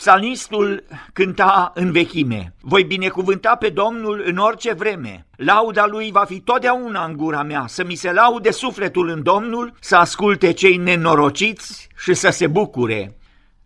Psalmistul 0.00 0.84
cânta 1.12 1.72
în 1.74 1.92
vechime, 1.92 2.54
voi 2.60 2.84
binecuvânta 2.84 3.56
pe 3.56 3.68
Domnul 3.68 4.22
în 4.26 4.36
orice 4.36 4.72
vreme. 4.72 5.26
Lauda 5.36 5.86
lui 5.86 6.10
va 6.10 6.24
fi 6.24 6.40
totdeauna 6.40 7.04
în 7.04 7.16
gura 7.16 7.42
mea, 7.42 7.64
să 7.66 7.84
mi 7.84 7.94
se 7.94 8.12
laude 8.12 8.50
sufletul 8.50 9.08
în 9.08 9.22
Domnul, 9.22 9.72
să 9.80 9.96
asculte 9.96 10.52
cei 10.52 10.76
nenorociți 10.76 11.88
și 11.96 12.14
să 12.14 12.30
se 12.30 12.46
bucure. 12.46 13.16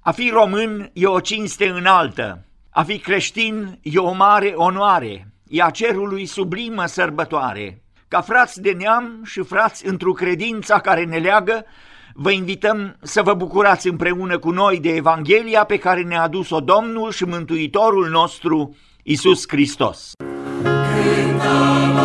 A 0.00 0.10
fi 0.10 0.30
român 0.30 0.90
e 0.92 1.06
o 1.06 1.20
cinste 1.20 1.68
înaltă, 1.68 2.44
a 2.70 2.82
fi 2.82 2.98
creștin 2.98 3.78
e 3.82 3.98
o 3.98 4.12
mare 4.12 4.52
onoare, 4.54 5.32
e 5.48 5.62
a 5.62 5.70
cerului 5.70 6.26
sublimă 6.26 6.86
sărbătoare. 6.86 7.82
Ca 8.08 8.20
frați 8.20 8.60
de 8.60 8.72
neam 8.72 9.20
și 9.24 9.42
frați 9.42 9.86
într-o 9.86 10.12
credința 10.12 10.80
care 10.80 11.04
ne 11.04 11.16
leagă, 11.16 11.64
Vă 12.16 12.30
invităm 12.30 12.96
să 13.02 13.22
vă 13.22 13.34
bucurați 13.34 13.88
împreună 13.88 14.38
cu 14.38 14.50
noi 14.50 14.80
de 14.80 14.88
Evanghelia 14.88 15.64
pe 15.64 15.78
care 15.78 16.02
ne-a 16.02 16.22
adus-o 16.22 16.60
Domnul 16.60 17.10
și 17.10 17.24
Mântuitorul 17.24 18.08
nostru, 18.08 18.76
Isus 19.02 19.44
Hristos. 19.48 20.12
Cântăm 20.62 21.98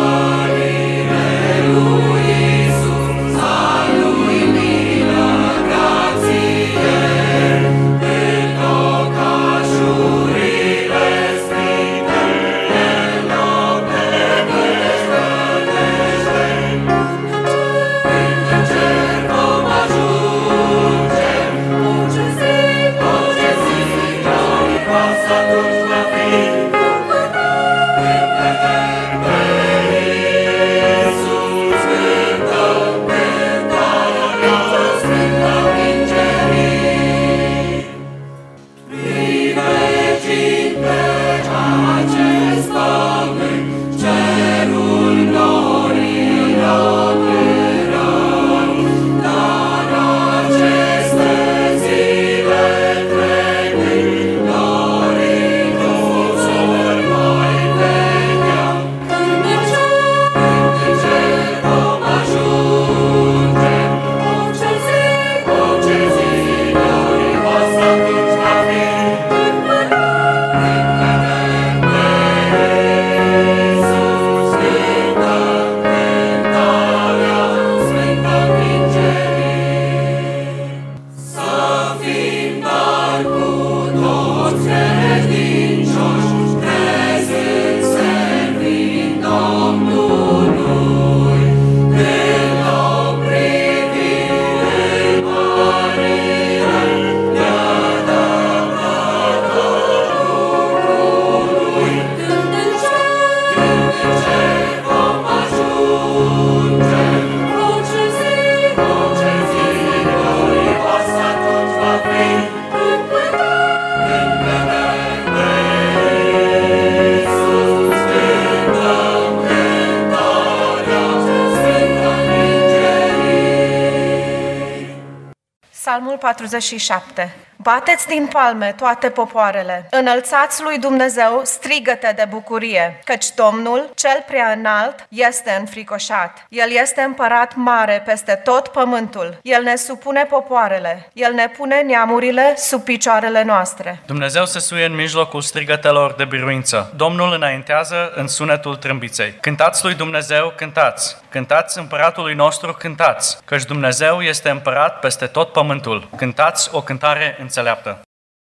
Psalmul 125.80 126.18
47. 126.18 127.49
Bateți 127.62 128.06
din 128.06 128.28
palme 128.32 128.74
toate 128.76 129.08
popoarele, 129.08 129.86
înălțați 129.90 130.62
lui 130.62 130.78
Dumnezeu 130.78 131.40
strigăte 131.44 132.12
de 132.16 132.26
bucurie, 132.28 133.00
căci 133.04 133.26
Domnul, 133.34 133.90
cel 133.94 134.24
prea 134.26 134.54
înalt, 134.56 135.06
este 135.08 135.56
înfricoșat. 135.58 136.46
El 136.48 136.70
este 136.82 137.00
împărat 137.00 137.54
mare 137.54 138.02
peste 138.06 138.40
tot 138.44 138.68
pământul. 138.68 139.38
El 139.42 139.62
ne 139.62 139.76
supune 139.76 140.24
popoarele, 140.24 141.10
El 141.12 141.32
ne 141.32 141.48
pune 141.48 141.80
neamurile 141.80 142.54
sub 142.56 142.82
picioarele 142.82 143.42
noastre. 143.42 144.00
Dumnezeu 144.06 144.44
se 144.44 144.58
suie 144.58 144.84
în 144.84 144.94
mijlocul 144.94 145.40
strigătelor 145.40 146.12
de 146.12 146.24
biruință. 146.24 146.92
Domnul 146.96 147.32
înaintează 147.32 148.12
în 148.14 148.28
sunetul 148.28 148.76
trâmbiței. 148.76 149.34
Cântați 149.40 149.84
lui 149.84 149.94
Dumnezeu, 149.94 150.52
cântați! 150.56 151.16
Cântați 151.28 151.78
împăratului 151.78 152.34
nostru, 152.34 152.72
cântați! 152.72 153.38
Căci 153.44 153.64
Dumnezeu 153.64 154.20
este 154.20 154.48
împărat 154.48 154.98
peste 154.98 155.26
tot 155.26 155.52
pământul. 155.52 156.08
Cântați 156.16 156.68
o 156.72 156.82
cântare 156.82 157.36
în 157.40 157.48
înțeleaptă. 157.50 158.00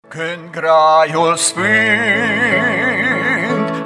Când 0.07 0.49
graiul 0.51 1.35
sfânt 1.35 1.65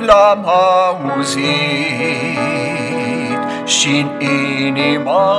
l-am 0.05 0.45
auzit 0.47 1.45
și 3.65 3.89
în 3.99 4.19
inima 4.19 5.35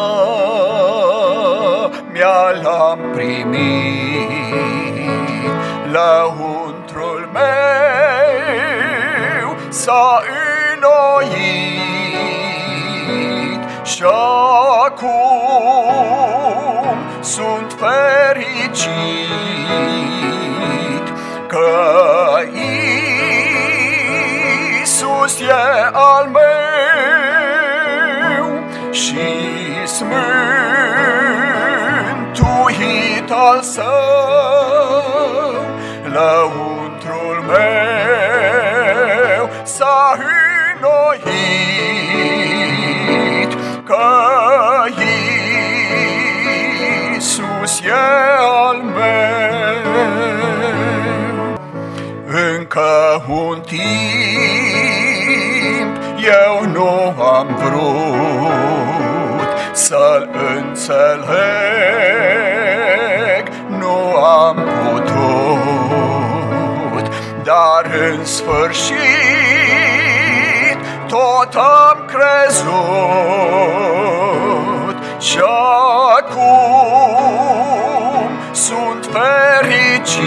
mea 2.12 2.50
l-am 2.62 2.98
primit, 3.14 3.56
lăuntrul 5.92 7.30
meu 7.32 7.96
s-a 9.68 10.22
înnoit 10.72 11.46
și 13.84 14.02
acum 14.84 15.86
sunt 17.20 17.76
fericit 17.78 18.55
că 21.46 21.58
Iisus 21.58 22.25
înțeleg, 60.88 61.34
nu 63.68 64.16
am 64.16 64.56
putut, 64.82 66.24
dar 67.44 67.90
în 68.10 68.24
sfârșit 68.24 68.96
tot 71.08 71.54
am 71.54 72.04
crezut 72.06 72.76
și 75.18 75.38
acum 76.18 76.70
sunt 78.52 79.08
fericit 79.12 80.26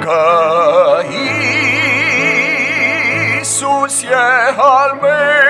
că 0.00 0.24
Iisus 3.40 4.02
e 4.02 4.14
al 4.56 4.98
meu 5.00 5.45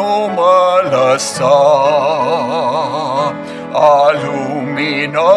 nu 0.00 0.30
mă 0.34 0.88
lăsa 0.90 1.58
a 3.72 4.10
lumina 4.24 5.32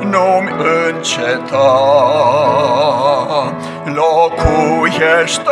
nu-mi 0.00 0.54
înceta. 0.86 1.74
Locuiește 3.84 5.50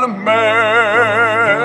al 0.00 0.08
meu. 0.24 1.58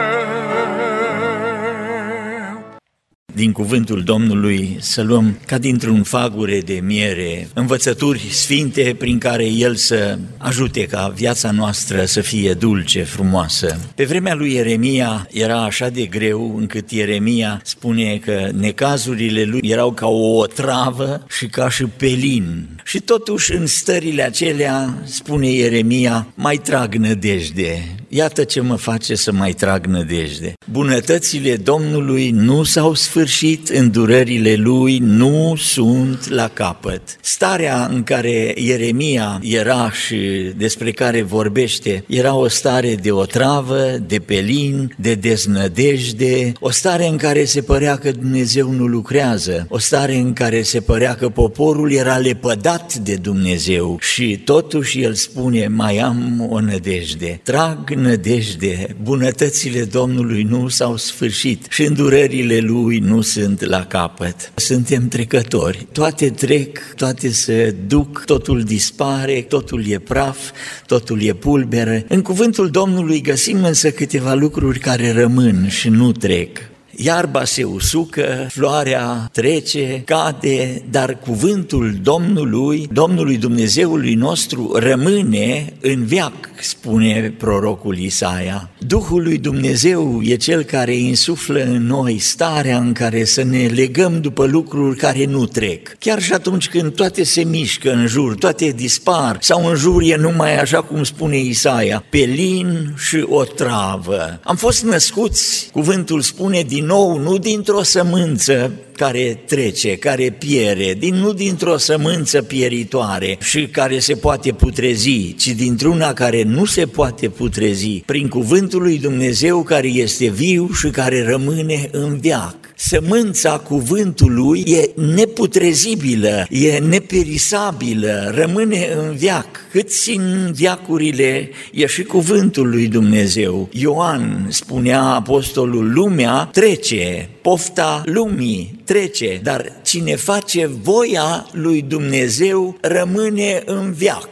Din 3.35 3.51
cuvântul 3.51 4.03
Domnului 4.03 4.77
să 4.79 5.01
luăm 5.01 5.37
ca 5.45 5.57
dintr-un 5.57 6.03
fagure 6.03 6.59
de 6.59 6.79
miere 6.83 7.47
învățături 7.53 8.19
sfinte 8.19 8.95
prin 8.99 9.17
care 9.17 9.45
El 9.45 9.75
să 9.75 10.17
ajute 10.37 10.85
ca 10.85 11.11
viața 11.15 11.51
noastră 11.51 12.05
să 12.05 12.21
fie 12.21 12.53
dulce, 12.53 13.03
frumoasă. 13.03 13.79
Pe 13.95 14.05
vremea 14.05 14.33
lui 14.33 14.53
Ieremia 14.53 15.27
era 15.31 15.63
așa 15.63 15.89
de 15.89 16.05
greu 16.05 16.57
încât 16.57 16.91
Ieremia 16.91 17.61
spune 17.63 18.17
că 18.17 18.49
necazurile 18.53 19.43
lui 19.43 19.59
erau 19.63 19.91
ca 19.91 20.07
o 20.07 20.37
otravă 20.37 21.25
și 21.37 21.45
ca 21.47 21.69
și 21.69 21.83
pelin. 21.83 22.67
Și 22.83 22.99
totuși 22.99 23.53
în 23.53 23.65
stările 23.65 24.23
acelea, 24.23 24.97
spune 25.03 25.47
Ieremia, 25.47 26.27
mai 26.35 26.57
trag 26.57 26.95
nădejde. 26.95 27.95
Iată 28.15 28.43
ce 28.43 28.61
mă 28.61 28.75
face 28.75 29.15
să 29.15 29.31
mai 29.31 29.51
trag 29.51 29.85
nădejde. 29.85 30.53
Bunătățile 30.71 31.55
Domnului 31.55 32.29
nu 32.29 32.63
s-au 32.63 32.93
sfârșit, 32.93 33.69
îndurările 33.69 34.55
Lui 34.55 34.97
nu 34.97 35.55
sunt 35.57 36.29
la 36.29 36.47
capăt. 36.47 37.01
Starea 37.21 37.89
în 37.91 38.03
care 38.03 38.53
Ieremia 38.57 39.39
era 39.43 39.91
și 39.91 40.17
despre 40.57 40.91
care 40.91 41.21
vorbește 41.21 42.03
era 42.07 42.35
o 42.35 42.47
stare 42.47 42.95
de 42.95 43.11
otravă, 43.11 43.81
de 44.07 44.19
pelin, 44.19 44.95
de 44.97 45.13
deznădejde, 45.13 46.51
o 46.59 46.71
stare 46.71 47.07
în 47.07 47.17
care 47.17 47.45
se 47.45 47.61
părea 47.61 47.95
că 47.95 48.11
Dumnezeu 48.11 48.71
nu 48.71 48.85
lucrează, 48.85 49.65
o 49.69 49.77
stare 49.77 50.15
în 50.15 50.33
care 50.33 50.61
se 50.61 50.79
părea 50.79 51.15
că 51.15 51.29
poporul 51.29 51.91
era 51.91 52.17
lepădat 52.17 52.95
de 52.95 53.15
Dumnezeu 53.15 53.97
și 53.99 54.41
totuși 54.45 55.01
el 55.01 55.13
spune, 55.13 55.67
mai 55.67 55.97
am 55.97 56.47
o 56.49 56.59
nădejde, 56.59 57.39
trag 57.43 58.01
nădejde, 58.03 58.95
bunătățile 59.01 59.83
Domnului 59.83 60.43
nu 60.43 60.67
s-au 60.67 60.97
sfârșit 60.97 61.65
și 61.69 61.83
îndurările 61.83 62.59
Lui 62.59 62.99
nu 62.99 63.21
sunt 63.21 63.61
la 63.65 63.85
capăt. 63.85 64.51
Suntem 64.55 65.07
trecători, 65.07 65.87
toate 65.91 66.29
trec, 66.29 66.79
toate 66.95 67.29
se 67.29 67.75
duc, 67.87 68.23
totul 68.25 68.61
dispare, 68.61 69.41
totul 69.41 69.87
e 69.87 69.99
praf, 69.99 70.37
totul 70.85 71.21
e 71.21 71.33
pulberă. 71.33 72.03
În 72.07 72.21
cuvântul 72.21 72.69
Domnului 72.69 73.21
găsim 73.21 73.63
însă 73.63 73.91
câteva 73.91 74.33
lucruri 74.33 74.79
care 74.79 75.11
rămân 75.11 75.67
și 75.69 75.89
nu 75.89 76.11
trec. 76.11 76.71
Iarba 76.95 77.43
se 77.43 77.63
usucă, 77.63 78.47
floarea 78.49 79.29
trece, 79.31 80.01
cade, 80.05 80.83
dar 80.89 81.19
cuvântul 81.19 81.97
Domnului, 82.01 82.89
Domnului 82.91 83.37
Dumnezeului 83.37 84.13
nostru 84.13 84.71
rămâne 84.75 85.73
în 85.81 86.05
viac, 86.05 86.33
spune 86.61 87.33
prorocul 87.37 87.97
Isaia. 87.97 88.69
Duhul 88.77 89.23
lui 89.23 89.37
Dumnezeu 89.37 90.21
e 90.23 90.35
cel 90.35 90.63
care 90.63 90.95
insuflă 90.95 91.63
în 91.63 91.85
noi 91.85 92.19
starea 92.19 92.77
în 92.77 92.93
care 92.93 93.23
să 93.23 93.43
ne 93.43 93.65
legăm 93.65 94.21
după 94.21 94.45
lucruri 94.45 94.97
care 94.97 95.25
nu 95.25 95.45
trec. 95.45 95.95
Chiar 95.99 96.21
și 96.21 96.33
atunci 96.33 96.69
când 96.69 96.93
toate 96.95 97.23
se 97.23 97.43
mișcă 97.43 97.91
în 97.91 98.07
jur, 98.07 98.35
toate 98.35 98.73
dispar 98.75 99.37
sau 99.39 99.67
în 99.67 99.75
jur 99.75 100.01
e 100.01 100.15
numai 100.15 100.59
așa 100.59 100.81
cum 100.81 101.03
spune 101.03 101.37
Isaia, 101.37 102.03
pelin 102.09 102.93
și 102.97 103.25
o 103.27 103.43
travă. 103.43 104.39
Am 104.43 104.55
fost 104.55 104.83
născuți, 104.83 105.69
cuvântul 105.71 106.21
spune 106.21 106.61
din 106.67 106.82
nou, 106.85 107.17
nu 107.17 107.37
dintr-o 107.37 107.83
sămânță 107.83 108.71
care 108.95 109.43
trece, 109.45 109.95
care 109.95 110.29
piere, 110.29 110.93
din, 110.93 111.15
nu 111.15 111.33
dintr-o 111.33 111.77
sămânță 111.77 112.41
pieritoare 112.41 113.37
și 113.41 113.67
care 113.67 113.99
se 113.99 114.15
poate 114.15 114.51
putrezi, 114.51 115.35
ci 115.37 115.47
dintr-una 115.47 116.13
care 116.13 116.43
nu 116.43 116.65
se 116.65 116.85
poate 116.85 117.29
putrezi, 117.29 118.03
prin 118.05 118.27
cuvântul 118.27 118.81
lui 118.81 118.99
Dumnezeu 118.99 119.63
care 119.63 119.87
este 119.87 120.27
viu 120.27 120.69
și 120.71 120.89
care 120.89 121.25
rămâne 121.25 121.89
în 121.91 122.17
viac. 122.19 122.55
Sămânța 122.87 123.57
cuvântului 123.57 124.63
e 124.67 125.01
neputrezibilă, 125.01 126.45
e 126.49 126.77
neperisabilă, 126.77 128.31
rămâne 128.35 128.87
în 128.97 129.15
viac. 129.15 129.45
Cât 129.71 129.89
țin 129.89 130.51
viacurile, 130.53 131.49
e 131.71 131.85
și 131.85 132.03
cuvântul 132.03 132.69
lui 132.69 132.87
Dumnezeu. 132.87 133.69
Ioan 133.71 134.47
spunea 134.49 135.01
apostolul, 135.01 135.93
lumea 135.93 136.49
trece, 136.51 137.29
pofta 137.41 138.01
lumii 138.05 138.81
trece, 138.83 139.39
dar 139.43 139.71
cine 139.83 140.15
face 140.15 140.69
voia 140.81 141.47
lui 141.51 141.81
Dumnezeu 141.81 142.77
rămâne 142.81 143.61
în 143.65 143.93
viac. 143.93 144.29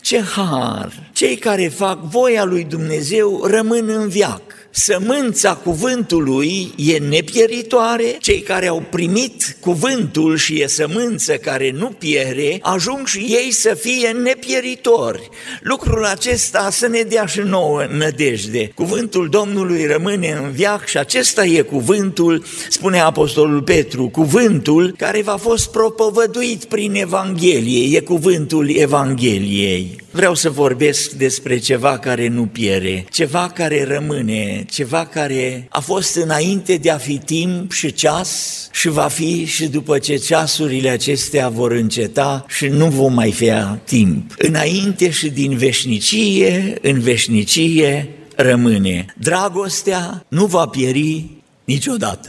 Ce 0.00 0.20
har! 0.20 1.10
Cei 1.12 1.36
care 1.36 1.68
fac 1.68 2.02
voia 2.02 2.44
lui 2.44 2.64
Dumnezeu 2.64 3.44
rămân 3.46 3.88
în 3.88 4.08
viac. 4.08 4.42
Sămânța 4.78 5.54
cuvântului 5.54 6.72
e 6.76 6.98
nepieritoare, 6.98 8.16
cei 8.20 8.40
care 8.40 8.66
au 8.66 8.82
primit 8.90 9.56
cuvântul 9.60 10.36
și 10.36 10.60
e 10.60 10.66
sămânță 10.66 11.32
care 11.32 11.70
nu 11.70 11.86
piere, 11.86 12.58
ajung 12.62 13.06
și 13.06 13.18
ei 13.18 13.50
să 13.50 13.74
fie 13.74 14.08
nepieritori. 14.08 15.28
Lucrul 15.60 16.04
acesta 16.04 16.68
să 16.70 16.86
ne 16.86 17.00
dea 17.00 17.26
și 17.26 17.40
nouă 17.40 17.86
nădejde. 17.90 18.72
Cuvântul 18.74 19.28
Domnului 19.28 19.86
rămâne 19.86 20.38
în 20.42 20.50
viac 20.50 20.86
și 20.86 20.98
acesta 20.98 21.44
e 21.44 21.60
cuvântul, 21.60 22.44
spune 22.68 23.00
Apostolul 23.00 23.62
Petru, 23.62 24.08
cuvântul 24.08 24.94
care 24.98 25.22
v-a 25.22 25.36
fost 25.36 25.70
propovăduit 25.70 26.64
prin 26.64 26.94
Evanghelie, 26.94 27.96
e 27.96 28.00
cuvântul 28.00 28.76
Evangheliei. 28.76 30.04
Vreau 30.16 30.34
să 30.34 30.50
vorbesc 30.50 31.10
despre 31.10 31.58
ceva 31.58 31.98
care 31.98 32.28
nu 32.28 32.46
piere, 32.46 33.06
ceva 33.10 33.48
care 33.48 33.84
rămâne, 33.84 34.64
ceva 34.70 35.06
care 35.06 35.66
a 35.70 35.80
fost 35.80 36.16
înainte 36.16 36.76
de 36.76 36.90
a 36.90 36.96
fi 36.96 37.18
timp 37.18 37.72
și 37.72 37.92
ceas 37.92 38.68
și 38.72 38.88
va 38.88 39.08
fi 39.08 39.44
și 39.44 39.66
după 39.66 39.98
ce 39.98 40.16
ceasurile 40.16 40.88
acestea 40.88 41.48
vor 41.48 41.72
înceta 41.72 42.44
și 42.48 42.66
nu 42.66 42.86
vom 42.86 43.12
mai 43.12 43.32
fi 43.32 43.50
timp. 43.84 44.34
Înainte 44.38 45.10
și 45.10 45.30
din 45.30 45.56
veșnicie, 45.56 46.78
în 46.82 47.00
veșnicie, 47.00 48.08
rămâne. 48.36 49.06
Dragostea 49.18 50.24
nu 50.28 50.46
va 50.46 50.66
pieri 50.66 51.24
niciodată. 51.64 52.28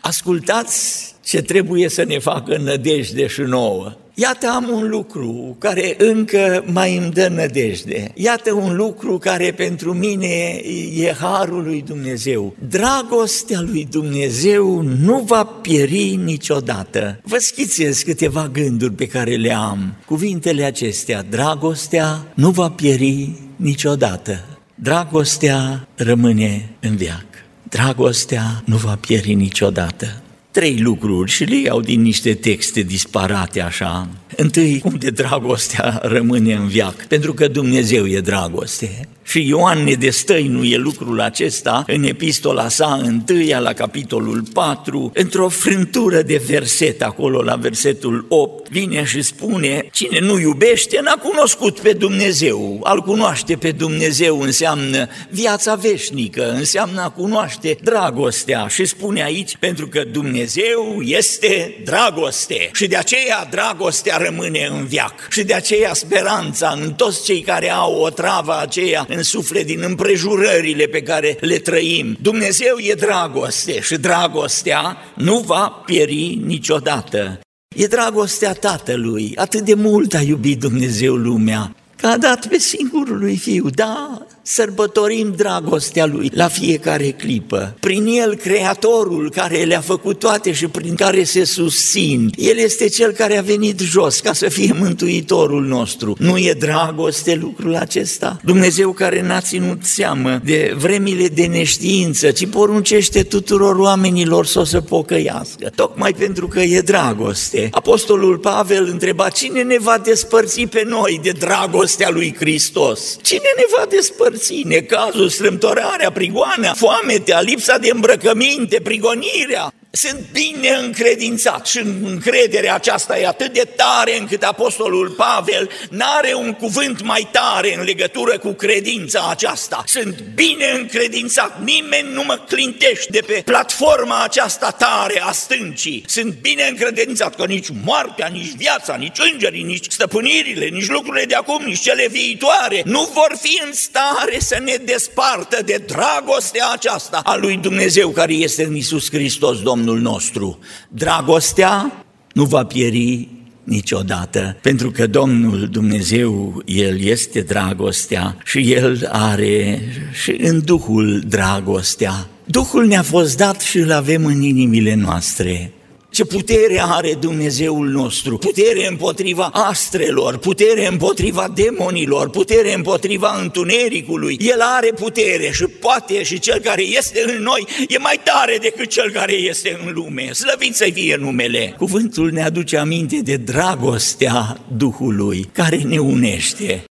Ascultați 0.00 1.14
ce 1.24 1.42
trebuie 1.42 1.88
să 1.88 2.04
ne 2.04 2.18
facă 2.18 2.56
nădejde 2.56 3.26
și 3.26 3.40
nouă. 3.40 3.96
Iată 4.18 4.48
am 4.48 4.68
un 4.72 4.88
lucru 4.88 5.56
care 5.58 5.94
încă 5.98 6.64
mai 6.72 6.96
îmi 6.96 7.10
dă 7.10 7.28
nădejde. 7.28 8.10
Iată 8.14 8.52
un 8.52 8.76
lucru 8.76 9.18
care 9.18 9.52
pentru 9.52 9.94
mine 9.94 10.60
e 10.94 11.12
harul 11.20 11.62
lui 11.62 11.82
Dumnezeu. 11.86 12.54
Dragostea 12.68 13.60
lui 13.60 13.86
Dumnezeu 13.90 14.80
nu 14.80 15.18
va 15.26 15.44
pieri 15.44 16.14
niciodată. 16.24 17.20
Vă 17.22 17.36
schițez 17.38 18.00
câteva 18.00 18.48
gânduri 18.52 18.92
pe 18.92 19.06
care 19.06 19.34
le 19.34 19.52
am. 19.52 19.94
Cuvintele 20.06 20.64
acestea, 20.64 21.22
dragostea 21.30 22.26
nu 22.34 22.50
va 22.50 22.70
pieri 22.70 23.30
niciodată. 23.56 24.44
Dragostea 24.74 25.88
rămâne 25.94 26.68
în 26.80 26.96
viac. 26.96 27.26
Dragostea 27.62 28.62
nu 28.64 28.76
va 28.76 28.98
pieri 29.00 29.34
niciodată 29.34 30.20
trei 30.56 30.78
lucruri 30.78 31.30
și 31.30 31.44
le 31.44 31.56
iau 31.56 31.80
din 31.80 32.00
niște 32.00 32.34
texte 32.34 32.80
disparate 32.80 33.60
așa. 33.60 34.08
Întâi, 34.36 34.78
cum 34.78 34.94
de 34.98 35.10
dragostea 35.10 36.00
rămâne 36.02 36.54
în 36.54 36.66
viac, 36.66 37.06
pentru 37.06 37.34
că 37.34 37.48
Dumnezeu 37.48 38.06
e 38.06 38.20
dragoste. 38.20 39.08
Și 39.26 39.48
Ioan 39.48 39.84
ne 39.84 39.92
destăinuie 39.92 40.76
lucrul 40.76 41.20
acesta 41.20 41.84
în 41.86 42.02
epistola 42.02 42.68
sa 42.68 43.00
întâia 43.02 43.58
la 43.58 43.72
capitolul 43.72 44.42
4, 44.52 45.10
într-o 45.14 45.48
frântură 45.48 46.22
de 46.22 46.42
verset 46.46 47.02
acolo 47.02 47.42
la 47.42 47.54
versetul 47.54 48.26
8, 48.28 48.68
vine 48.68 49.04
și 49.04 49.22
spune, 49.22 49.88
cine 49.92 50.18
nu 50.18 50.38
iubește 50.38 51.00
n-a 51.02 51.16
cunoscut 51.22 51.78
pe 51.78 51.92
Dumnezeu. 51.92 52.80
Al 52.82 53.00
cunoaște 53.00 53.56
pe 53.56 53.70
Dumnezeu 53.70 54.40
înseamnă 54.40 55.08
viața 55.30 55.74
veșnică, 55.74 56.50
înseamnă 56.50 57.00
a 57.00 57.10
cunoaște 57.10 57.76
dragostea 57.82 58.66
și 58.68 58.84
spune 58.84 59.22
aici, 59.22 59.56
pentru 59.56 59.88
că 59.88 60.04
Dumnezeu 60.12 61.00
este 61.00 61.80
dragoste 61.84 62.70
și 62.72 62.86
de 62.86 62.96
aceea 62.96 63.48
dragostea 63.50 64.16
rămâne 64.16 64.68
în 64.70 64.86
viac 64.86 65.28
și 65.30 65.42
de 65.42 65.54
aceea 65.54 65.94
speranța 65.94 66.78
în 66.82 66.92
toți 66.92 67.24
cei 67.24 67.40
care 67.40 67.70
au 67.70 67.94
o 67.94 68.10
travă 68.10 68.58
aceea 68.60 69.06
în 69.16 69.22
suflet 69.22 69.66
din 69.66 69.82
împrejurările 69.82 70.86
pe 70.86 71.02
care 71.02 71.36
le 71.40 71.58
trăim. 71.58 72.16
Dumnezeu 72.20 72.76
e 72.78 72.92
dragoste 72.92 73.80
și 73.80 73.96
dragostea 73.96 74.96
nu 75.14 75.38
va 75.38 75.82
pieri 75.86 76.40
niciodată. 76.44 77.40
E 77.76 77.86
dragostea 77.86 78.52
Tatălui, 78.52 79.32
atât 79.36 79.60
de 79.60 79.74
mult 79.74 80.14
a 80.14 80.20
iubit 80.20 80.60
Dumnezeu 80.60 81.14
lumea, 81.14 81.74
că 81.96 82.06
a 82.06 82.16
dat 82.16 82.46
pe 82.46 82.58
singurul 82.58 83.18
lui 83.18 83.36
Fiu, 83.36 83.70
da, 83.70 84.26
sărbătorim 84.46 85.34
dragostea 85.36 86.06
Lui 86.06 86.30
la 86.34 86.48
fiecare 86.48 87.10
clipă. 87.10 87.76
Prin 87.80 88.06
El, 88.06 88.34
Creatorul 88.34 89.30
care 89.30 89.62
le-a 89.62 89.80
făcut 89.80 90.18
toate 90.18 90.52
și 90.52 90.66
prin 90.66 90.94
care 90.94 91.24
se 91.24 91.44
susțin. 91.44 92.30
El 92.36 92.58
este 92.58 92.88
Cel 92.88 93.12
care 93.12 93.38
a 93.38 93.42
venit 93.42 93.80
jos 93.80 94.20
ca 94.20 94.32
să 94.32 94.48
fie 94.48 94.74
Mântuitorul 94.78 95.64
nostru. 95.64 96.16
Nu 96.18 96.38
e 96.38 96.52
dragoste 96.58 97.34
lucrul 97.34 97.76
acesta? 97.76 98.40
Dumnezeu 98.44 98.92
care 98.92 99.22
n-a 99.22 99.40
ținut 99.40 99.84
seamă 99.84 100.40
de 100.44 100.74
vremile 100.78 101.28
de 101.28 101.46
neștiință, 101.46 102.30
ci 102.30 102.46
poruncește 102.46 103.22
tuturor 103.22 103.76
oamenilor 103.76 104.46
să 104.46 104.58
o 104.58 104.64
să 104.64 104.80
pocăiască. 104.80 105.70
Tocmai 105.74 106.12
pentru 106.12 106.48
că 106.48 106.60
e 106.60 106.80
dragoste. 106.80 107.68
Apostolul 107.70 108.38
Pavel 108.38 108.88
întreba 108.90 109.28
cine 109.28 109.62
ne 109.62 109.76
va 109.78 109.98
despărți 110.04 110.60
pe 110.60 110.82
noi 110.86 111.20
de 111.22 111.30
dragostea 111.30 112.10
lui 112.10 112.34
Hristos? 112.38 113.16
Cine 113.22 113.48
ne 113.56 113.64
va 113.76 113.86
despărți? 113.90 114.35
Părți, 114.36 114.62
necazul, 114.64 115.28
strâmtorarea, 115.28 116.10
prigoana, 116.10 116.72
foametea, 116.74 117.40
lipsa 117.40 117.78
de 117.78 117.90
îmbrăcăminte, 117.92 118.80
prigonirea, 118.82 119.72
sunt 119.96 120.20
bine 120.32 120.68
încredințat 120.68 121.66
și 121.66 121.78
încrederea 122.02 122.74
aceasta 122.74 123.18
e 123.18 123.26
atât 123.26 123.52
de 123.52 123.68
tare 123.76 124.18
încât 124.18 124.42
Apostolul 124.42 125.08
Pavel 125.10 125.70
n-are 125.90 126.34
un 126.34 126.52
cuvânt 126.52 127.02
mai 127.02 127.28
tare 127.32 127.76
în 127.76 127.84
legătură 127.84 128.38
cu 128.38 128.52
credința 128.52 129.26
aceasta. 129.30 129.84
Sunt 129.86 130.22
bine 130.34 130.70
încredințat, 130.78 131.64
nimeni 131.64 132.12
nu 132.12 132.22
mă 132.26 132.40
clintește 132.48 133.06
de 133.10 133.20
pe 133.26 133.42
platforma 133.44 134.22
aceasta 134.22 134.70
tare 134.70 135.22
a 135.22 135.32
stâncii. 135.32 136.04
Sunt 136.06 136.34
bine 136.40 136.66
încredințat 136.68 137.34
că 137.34 137.44
nici 137.46 137.68
moartea, 137.84 138.26
nici 138.26 138.52
viața, 138.56 138.94
nici 138.94 139.18
îngerii, 139.32 139.62
nici 139.62 139.86
stăpânirile, 139.88 140.66
nici 140.66 140.88
lucrurile 140.88 141.24
de 141.24 141.34
acum, 141.34 141.62
nici 141.64 141.80
cele 141.80 142.08
viitoare 142.08 142.82
nu 142.84 143.10
vor 143.14 143.36
fi 143.40 143.60
în 143.66 143.72
stare 143.72 144.38
să 144.38 144.58
ne 144.64 144.76
despartă 144.84 145.62
de 145.64 145.82
dragostea 145.86 146.70
aceasta 146.72 147.20
a 147.24 147.36
lui 147.36 147.56
Dumnezeu 147.56 148.08
care 148.08 148.32
este 148.32 148.64
în 148.64 148.76
Isus 148.76 149.10
Hristos, 149.10 149.62
Domnul 149.62 149.85
Domnul 149.86 150.04
nostru. 150.04 150.58
Dragostea 150.88 152.04
nu 152.32 152.44
va 152.44 152.64
pieri 152.64 153.28
niciodată, 153.64 154.56
pentru 154.62 154.90
că 154.90 155.06
Domnul 155.06 155.68
Dumnezeu, 155.70 156.62
El 156.64 157.00
este 157.00 157.40
dragostea 157.40 158.36
și 158.44 158.72
El 158.72 159.08
are 159.12 159.80
și 160.22 160.36
în 160.40 160.64
Duhul 160.64 161.22
dragostea. 161.28 162.26
Duhul 162.44 162.86
ne-a 162.86 163.02
fost 163.02 163.36
dat 163.36 163.60
și 163.60 163.78
îl 163.78 163.92
avem 163.92 164.24
în 164.24 164.42
inimile 164.42 164.94
noastre. 164.94 165.72
Ce 166.16 166.24
putere 166.24 166.82
are 166.82 167.14
Dumnezeul 167.14 167.88
nostru, 167.88 168.36
putere 168.38 168.86
împotriva 168.86 169.50
astrelor, 169.52 170.38
putere 170.38 170.86
împotriva 170.86 171.48
demonilor, 171.54 172.30
putere 172.30 172.74
împotriva 172.74 173.38
întunericului. 173.40 174.36
El 174.40 174.60
are 174.60 174.92
putere 174.94 175.50
și 175.52 175.64
poate 175.64 176.22
și 176.22 176.38
cel 176.38 176.58
care 176.58 176.82
este 176.82 177.24
în 177.26 177.42
noi 177.42 177.66
e 177.88 177.98
mai 177.98 178.20
tare 178.24 178.58
decât 178.60 178.86
cel 178.86 179.10
care 179.10 179.32
este 179.32 179.78
în 179.84 179.92
lume. 179.92 180.32
Slăvit 180.32 180.74
să 180.74 180.88
fie 180.92 181.16
numele! 181.16 181.74
Cuvântul 181.78 182.30
ne 182.30 182.42
aduce 182.42 182.76
aminte 182.76 183.16
de 183.16 183.36
dragostea 183.36 184.60
Duhului 184.76 185.48
care 185.52 185.76
ne 185.76 185.98
unește 185.98 186.84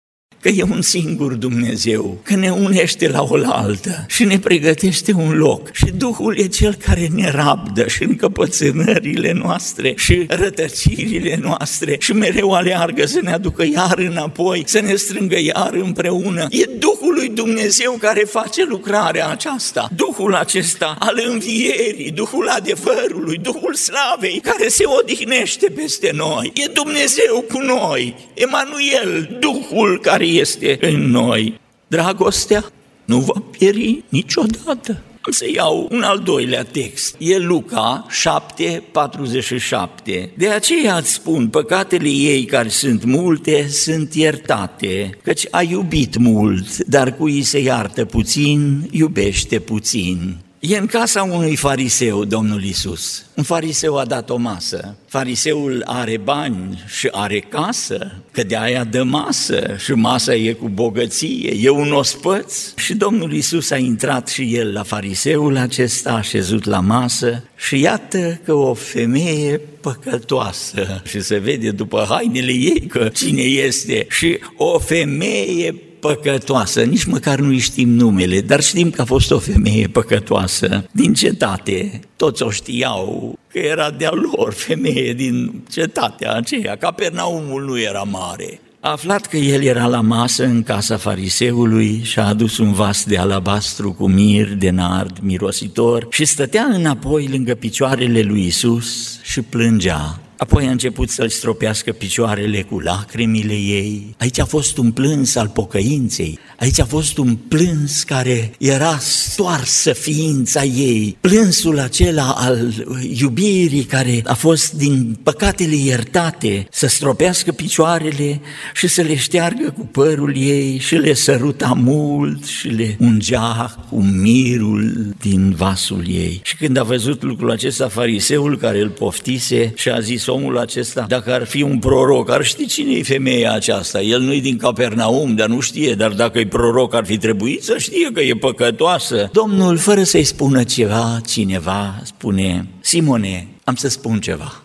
că 0.44 0.50
e 0.50 0.64
un 0.64 0.82
singur 0.82 1.34
Dumnezeu, 1.34 2.18
că 2.24 2.36
ne 2.36 2.50
unește 2.50 3.08
la 3.08 3.24
oaltă 3.24 4.06
și 4.08 4.24
ne 4.24 4.40
pregătește 4.40 5.14
un 5.14 5.38
loc. 5.38 5.70
Și 5.74 5.86
Duhul 5.98 6.38
e 6.38 6.48
Cel 6.48 6.74
care 6.74 7.08
ne 7.16 7.32
rabdă 7.32 7.88
și 7.88 8.04
încăpățânările 8.04 9.32
noastre 9.32 9.94
și 9.96 10.26
rătăcirile 10.28 11.40
noastre 11.42 11.96
și 12.00 12.14
mereu 12.14 12.52
aleargă 12.52 13.06
să 13.06 13.20
ne 13.22 13.32
aducă 13.32 13.66
iar 13.74 13.98
înapoi, 13.98 14.64
să 14.66 14.80
ne 14.80 14.96
strângă 14.96 15.40
iar 15.40 15.74
împreună. 15.74 16.48
E 16.50 16.66
Duhul 16.80 17.14
lui 17.14 17.30
Dumnezeu 17.30 17.92
care 17.92 18.24
face 18.30 18.66
lucrarea 18.66 19.28
aceasta. 19.28 19.90
Duhul 19.96 20.36
acesta 20.36 20.96
al 21.00 21.24
învierii, 21.28 22.12
Duhul 22.12 22.48
adevărului, 22.48 23.38
Duhul 23.38 23.74
slavei 23.74 24.40
care 24.44 24.68
se 24.68 24.84
odihnește 24.86 25.68
peste 25.76 26.12
noi. 26.16 26.52
E 26.56 26.68
Dumnezeu 26.74 27.46
cu 27.52 27.60
noi, 27.60 28.16
Emanuel, 28.34 29.38
Duhul 29.40 30.00
care 30.02 30.32
este 30.40 30.78
în 30.82 31.02
noi. 31.02 31.60
Dragostea 31.88 32.66
nu 33.06 33.20
va 33.20 33.44
pieri 33.58 34.04
niciodată. 34.10 35.02
Am 35.26 35.32
să 35.32 35.46
iau 35.54 35.88
un 35.92 36.02
al 36.02 36.20
doilea 36.20 36.64
text. 36.64 37.16
E 37.20 37.38
Luca 37.38 38.06
7, 38.10 38.84
47. 38.92 40.32
De 40.38 40.50
aceea 40.50 40.98
îți 40.98 41.14
spun, 41.14 41.48
păcatele 41.48 42.10
ei 42.10 42.46
care 42.46 42.68
sunt 42.68 43.04
multe 43.04 43.68
sunt 43.68 44.14
iertate, 44.14 45.10
căci 45.24 45.46
a 45.52 45.62
iubit 45.62 46.18
mult, 46.18 46.78
dar 46.78 47.16
cui 47.16 47.42
se 47.42 47.60
iartă 47.60 48.06
puțin, 48.06 48.88
iubește 48.92 49.60
puțin. 49.60 50.38
E 50.66 50.78
în 50.78 50.86
casa 50.86 51.24
unui 51.24 51.56
fariseu, 51.56 52.26
Domnul 52.26 52.64
Isus. 52.64 53.26
Un 53.36 53.44
fariseu 53.44 53.98
a 53.98 54.06
dat 54.06 54.30
o 54.30 54.36
masă. 54.36 54.96
Fariseul 55.08 55.84
are 55.86 56.18
bani 56.18 56.84
și 56.88 57.08
are 57.12 57.40
casă, 57.40 58.22
că 58.32 58.44
de 58.44 58.58
aia 58.58 58.84
dă 58.84 59.04
masă 59.04 59.76
și 59.84 59.92
masa 59.92 60.36
e 60.36 60.54
cu 60.54 60.70
bogăție, 60.70 61.58
e 61.62 61.70
un 61.70 61.92
ospăț. 61.92 62.76
Și 62.76 62.96
Domnul 62.96 63.34
Isus 63.34 63.72
a 63.72 63.78
intrat 63.78 64.28
și 64.28 64.56
el 64.56 64.74
la 64.74 64.84
fariseul 64.84 65.58
acesta, 65.58 66.14
a 66.14 66.22
șezut 66.22 66.66
la 66.66 66.80
masă 66.80 67.44
și 67.56 67.80
iată 67.80 68.40
că 68.44 68.54
o 68.54 68.74
femeie 68.74 69.62
păcătoasă 69.82 71.02
și 71.06 71.22
se 71.22 71.38
vede 71.38 71.72
după 71.72 72.06
hainele 72.10 72.52
ei 72.52 72.86
că 72.88 73.10
cine 73.14 73.42
este 73.42 74.06
și 74.10 74.40
o 74.58 74.80
femeie 74.80 75.76
păcătoasă, 76.04 76.82
nici 76.82 77.04
măcar 77.04 77.40
nu 77.40 77.58
știm 77.58 77.90
numele, 77.90 78.42
dar 78.42 78.62
știm 78.62 78.90
că 78.90 79.02
a 79.02 79.06
fost 79.06 79.32
o 79.32 79.40
femeie 79.40 79.88
păcătoasă 79.88 80.86
din 80.92 81.14
cetate. 81.14 82.00
Toți 82.16 82.44
o 82.44 82.50
știau 82.50 83.40
că 83.48 83.60
era 83.60 83.92
de-a 83.92 84.12
lor 84.12 84.54
femeie 84.54 85.14
din 85.14 85.64
cetatea 85.72 86.34
aceea. 86.34 86.78
Capernaumul 86.78 87.64
nu 87.64 87.80
era 87.80 88.02
mare. 88.02 88.60
A 88.80 88.92
aflat 88.92 89.26
că 89.26 89.38
el 89.38 89.64
era 89.64 89.88
la 89.88 90.02
masă 90.02 90.44
în 90.44 90.64
casa 90.64 90.98
fariseului 90.98 92.02
și 92.04 92.20
a 92.20 92.28
adus 92.28 92.58
un 92.58 92.74
vas 92.74 93.04
de 93.06 93.18
alabastru 93.18 93.92
cu 93.92 94.08
mir 94.08 94.54
de 94.54 94.70
nard 94.70 95.18
mirositor 95.22 96.08
și 96.10 96.26
stătea 96.26 96.68
înapoi 96.72 97.28
lângă 97.32 97.54
picioarele 97.54 98.22
lui 98.22 98.46
Isus 98.46 99.20
și 99.22 99.42
plângea. 99.42 100.23
Apoi 100.44 100.68
a 100.68 100.72
început 100.72 101.10
să-l 101.10 101.30
stropească 101.30 101.92
picioarele 101.92 102.62
cu 102.62 102.80
lacrimile 102.80 103.54
ei. 103.54 104.16
Aici 104.18 104.40
a 104.40 104.46
fost 104.46 104.78
un 104.78 104.92
plâns 104.92 105.36
al 105.36 105.48
pocăinței. 105.48 106.40
Aici 106.60 106.80
a 106.80 106.86
fost 106.86 107.18
un 107.18 107.36
plâns 107.36 108.04
care 108.04 108.54
era 108.60 108.98
stoarsă 108.98 109.94
ființa 109.94 110.64
ei. 110.64 111.18
Plânsul 111.22 111.80
acela 111.80 112.34
al 112.38 112.74
iubirii 113.20 113.84
care 113.84 114.22
a 114.26 114.34
fost 114.34 114.74
din 114.74 115.18
păcatele 115.24 115.76
iertate 115.76 116.68
să 116.72 116.88
stropească 116.88 117.52
picioarele 117.52 118.42
și 118.74 118.88
să 118.88 119.02
le 119.02 119.16
șteargă 119.16 119.74
cu 119.78 119.86
părul 119.86 120.38
ei 120.38 120.78
și 120.78 120.96
le 120.96 121.14
săruta 121.14 121.74
mult 121.76 122.46
și 122.46 122.68
le 122.68 122.96
ungea 123.00 123.76
cu 123.90 124.02
mirul 124.02 125.16
din 125.22 125.54
vasul 125.58 126.04
ei. 126.08 126.42
Și 126.44 126.56
când 126.56 126.78
a 126.78 126.84
văzut 126.84 127.24
lucrul 127.24 127.52
acesta, 127.52 127.88
fariseul 127.88 128.58
care 128.58 128.80
îl 128.80 128.90
poftise 128.90 129.74
și 129.76 129.90
a 129.90 130.00
zis 130.00 130.26
omul 130.34 130.58
acesta, 130.58 131.06
dacă 131.08 131.34
ar 131.34 131.46
fi 131.46 131.62
un 131.62 131.80
proroc, 131.80 132.30
ar 132.30 132.44
ști 132.44 132.66
cine 132.66 132.92
e 132.92 133.04
femeia 133.04 133.54
aceasta. 133.54 134.02
El 134.02 134.22
nu-i 134.22 134.42
din 134.42 134.58
Capernaum, 134.58 135.36
dar 135.36 135.48
nu 135.48 135.60
știe, 135.60 135.94
dar 135.94 136.12
dacă 136.12 136.40
e 136.40 136.48
proroc 136.48 136.94
ar 136.94 137.06
fi 137.06 137.18
trebuit 137.18 137.64
să 137.64 137.78
știe 137.78 138.12
că 138.14 138.22
e 138.22 138.34
păcătoasă. 138.34 139.30
Domnul, 139.32 139.78
fără 139.78 140.04
să-i 140.04 140.24
spună 140.24 140.64
ceva, 140.64 141.22
cineva 141.28 142.02
spune, 142.04 142.68
Simone, 142.82 143.48
am 143.64 143.76
să 143.76 143.88
spun 143.88 144.20
ceva. 144.20 144.64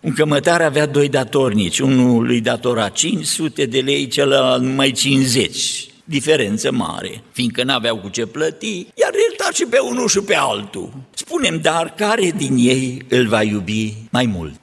Un 0.00 0.12
cămătar 0.12 0.60
avea 0.60 0.86
doi 0.86 1.08
datornici, 1.08 1.78
unul 1.78 2.28
îi 2.28 2.40
datora 2.40 2.88
500 2.88 3.66
de 3.66 3.78
lei, 3.78 4.06
celălalt 4.06 4.62
numai 4.62 4.90
50 4.90 5.86
diferență 6.08 6.72
mare, 6.72 7.22
fiindcă 7.32 7.62
n-aveau 7.62 7.96
cu 7.96 8.08
ce 8.08 8.26
plăti, 8.26 8.86
iar 8.94 9.12
ierta 9.28 9.50
și 9.52 9.64
pe 9.70 9.78
unul 9.78 10.08
și 10.08 10.20
pe 10.20 10.34
altul. 10.34 10.92
Spunem, 11.14 11.58
dar 11.62 11.94
care 11.96 12.32
din 12.36 12.56
ei 12.56 13.02
îl 13.08 13.26
va 13.26 13.42
iubi 13.42 13.94
mai 14.10 14.26
mult? 14.26 14.54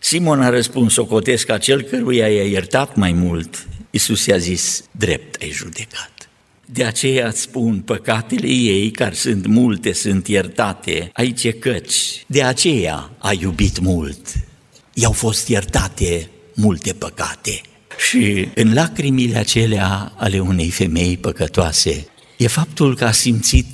Simon 0.00 0.42
a 0.42 0.48
răspuns, 0.48 0.92
socotesc 0.92 1.48
acel 1.48 1.82
căruia 1.82 2.28
i-a 2.28 2.44
iertat 2.44 2.96
mai 2.96 3.12
mult. 3.12 3.66
Iisus 3.90 4.26
i-a 4.26 4.36
zis, 4.36 4.84
drept 4.90 5.42
ai 5.42 5.50
judecat. 5.50 6.12
De 6.64 6.84
aceea 6.84 7.26
îți 7.26 7.40
spun, 7.40 7.80
păcatele 7.80 8.48
ei, 8.48 8.90
care 8.90 9.14
sunt 9.14 9.46
multe, 9.46 9.92
sunt 9.92 10.28
iertate, 10.28 11.10
aici 11.12 11.58
căci. 11.58 12.24
De 12.26 12.42
aceea 12.42 13.10
a 13.18 13.32
iubit 13.40 13.78
mult. 13.78 14.26
I-au 14.94 15.12
fost 15.12 15.48
iertate 15.48 16.28
multe 16.54 16.92
păcate. 16.92 17.60
Și 18.10 18.48
în 18.54 18.74
lacrimile 18.74 19.36
acelea 19.36 20.12
ale 20.16 20.40
unei 20.40 20.70
femei 20.70 21.16
păcătoase, 21.16 22.06
e 22.36 22.46
faptul 22.46 22.96
că 22.96 23.04
a 23.04 23.12
simțit 23.12 23.66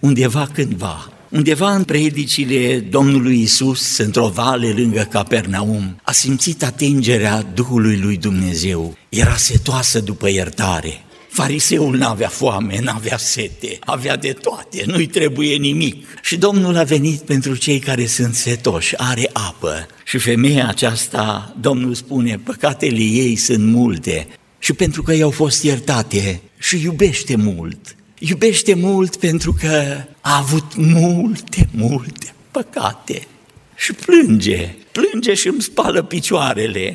undeva 0.00 0.50
cândva 0.52 1.09
Undeva 1.30 1.74
în 1.74 1.84
predicile 1.84 2.78
Domnului 2.78 3.40
Isus, 3.40 3.98
într-o 3.98 4.28
vale 4.28 4.68
lângă 4.76 5.08
Capernaum, 5.10 6.00
a 6.02 6.12
simțit 6.12 6.62
atingerea 6.62 7.42
Duhului 7.54 7.96
lui 7.96 8.16
Dumnezeu. 8.16 8.96
Era 9.08 9.36
setoasă 9.36 10.00
după 10.00 10.28
iertare. 10.28 11.04
Fariseul 11.28 11.96
n-avea 11.96 12.28
foame, 12.28 12.80
n-avea 12.82 13.16
sete, 13.16 13.76
avea 13.80 14.16
de 14.16 14.32
toate, 14.32 14.84
nu-i 14.86 15.06
trebuie 15.06 15.56
nimic. 15.56 16.06
Și 16.22 16.36
Domnul 16.36 16.76
a 16.76 16.82
venit 16.82 17.20
pentru 17.20 17.56
cei 17.56 17.78
care 17.78 18.06
sunt 18.06 18.34
setoși, 18.34 18.94
are 18.96 19.30
apă. 19.32 19.86
Și 20.04 20.18
femeia 20.18 20.68
aceasta, 20.68 21.56
Domnul 21.60 21.94
spune, 21.94 22.40
păcatele 22.44 23.02
ei 23.02 23.36
sunt 23.36 23.64
multe 23.64 24.26
și 24.58 24.72
pentru 24.72 25.02
că 25.02 25.14
i-au 25.14 25.30
fost 25.30 25.62
iertate 25.62 26.40
și 26.58 26.82
iubește 26.82 27.36
mult. 27.36 27.96
Iubește 28.18 28.74
mult 28.74 29.16
pentru 29.16 29.56
că 29.60 30.04
a 30.20 30.36
avut 30.36 30.76
multe, 30.76 31.68
multe 31.72 32.34
păcate 32.50 33.26
și 33.76 33.92
plânge, 33.92 34.74
plânge 34.92 35.34
și 35.34 35.48
îmi 35.48 35.62
spală 35.62 36.02
picioarele. 36.02 36.92